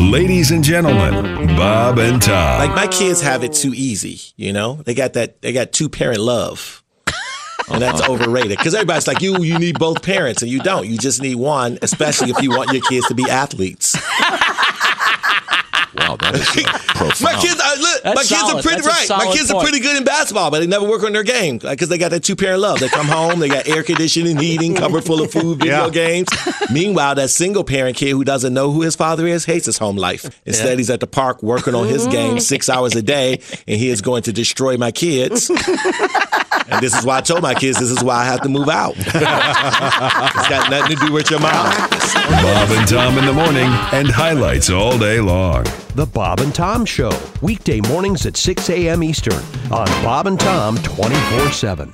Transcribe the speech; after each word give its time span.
Ladies 0.00 0.50
and 0.50 0.64
gentlemen, 0.64 1.46
Bob 1.56 1.98
and 1.98 2.22
Tom. 2.22 2.58
Like 2.58 2.74
my 2.74 2.86
kids 2.86 3.20
have 3.20 3.44
it 3.44 3.52
too 3.52 3.72
easy, 3.74 4.18
you 4.34 4.50
know. 4.52 4.76
They 4.76 4.94
got 4.94 5.12
that. 5.12 5.42
They 5.42 5.52
got 5.52 5.72
two 5.72 5.90
parent 5.90 6.20
love, 6.20 6.82
and 7.70 7.82
that's 7.82 8.00
uh-huh. 8.00 8.14
overrated. 8.14 8.56
Because 8.56 8.74
everybody's 8.74 9.06
like, 9.06 9.20
you, 9.20 9.42
you 9.42 9.58
need 9.58 9.78
both 9.78 10.02
parents, 10.02 10.40
and 10.40 10.50
you 10.50 10.60
don't. 10.60 10.88
You 10.88 10.96
just 10.96 11.20
need 11.20 11.34
one, 11.36 11.78
especially 11.82 12.30
if 12.30 12.40
you 12.40 12.50
want 12.50 12.72
your 12.72 12.82
kids 12.82 13.06
to 13.08 13.14
be 13.14 13.28
athletes. 13.30 13.94
Wow, 15.94 16.16
that 16.16 16.19
is 16.19 16.19
uh, 16.19 16.19
profound. 16.19 16.19
My 17.22 17.34
kids, 17.40 17.58
are, 17.60 17.76
look, 17.76 18.02
That's 18.02 18.14
my 18.14 18.22
kids 18.22 18.28
solid. 18.28 18.56
are 18.58 18.62
pretty 18.62 18.82
right. 18.82 19.08
My 19.08 19.24
solid 19.24 19.36
kids 19.36 19.50
are 19.50 19.62
pretty 19.62 19.80
good 19.80 19.96
in 19.96 20.04
basketball, 20.04 20.50
but 20.50 20.60
they 20.60 20.66
never 20.66 20.86
work 20.86 21.02
on 21.02 21.12
their 21.12 21.22
game 21.22 21.56
because 21.58 21.88
they 21.88 21.96
got 21.98 22.10
that 22.10 22.22
two 22.22 22.36
parent 22.36 22.60
love. 22.60 22.78
They 22.78 22.88
come 22.88 23.06
home, 23.06 23.40
they 23.40 23.48
got 23.48 23.66
air 23.66 23.82
conditioning, 23.82 24.36
heating, 24.36 24.74
cupboard 24.74 25.04
full 25.04 25.22
of 25.22 25.32
food, 25.32 25.58
video 25.60 25.86
Yeah. 25.86 25.90
games. 25.90 26.28
Meanwhile, 26.70 27.14
that 27.14 27.30
single 27.30 27.64
parent 27.64 27.96
kid 27.96 28.10
who 28.10 28.22
doesn't 28.24 28.52
know 28.52 28.70
who 28.70 28.82
his 28.82 28.96
father 28.96 29.26
is 29.26 29.44
hates 29.46 29.64
his 29.66 29.78
home 29.78 29.96
life. 29.96 30.40
Instead, 30.44 30.78
he's 30.78 30.90
at 30.90 31.00
the 31.00 31.06
park 31.06 31.42
working 31.42 31.74
on 31.74 31.86
his 31.88 32.06
game 32.06 32.38
six 32.52 32.68
hours 32.68 32.94
a 32.94 33.02
day, 33.02 33.40
and 33.66 33.78
he 33.80 33.88
is 33.88 34.02
going 34.02 34.22
to 34.24 34.32
destroy 34.32 34.76
my 34.76 34.90
kids. 34.92 35.48
And 35.48 36.80
this 36.80 36.96
is 36.96 37.04
why 37.04 37.16
I 37.18 37.20
told 37.22 37.42
my 37.42 37.54
kids 37.54 37.78
this 37.80 37.90
is 37.90 38.04
why 38.04 38.16
I 38.20 38.24
have 38.26 38.42
to 38.42 38.48
move 38.48 38.68
out. 38.68 38.94
it's 38.96 39.12
got 40.48 40.70
nothing 40.70 40.96
to 40.96 41.06
do 41.06 41.12
with 41.12 41.30
your 41.30 41.40
mom. 41.40 41.64
Bob 41.64 42.70
and 42.70 42.86
Tom 42.88 43.18
in 43.18 43.26
the 43.26 43.32
morning 43.32 43.66
and 43.92 44.08
highlights 44.08 44.70
all 44.70 44.96
day 44.98 45.18
long. 45.20 45.64
The 45.96 46.06
Bob 46.06 46.38
and 46.38 46.54
Tom 46.54 46.84
Show, 46.84 47.10
weekday 47.42 47.80
mornings 47.80 48.24
at 48.24 48.36
6 48.36 48.70
a.m. 48.70 49.02
Eastern 49.02 49.42
on 49.72 49.86
Bob 50.04 50.28
and 50.28 50.38
Tom 50.38 50.76
24 50.78 51.50
7. 51.50 51.92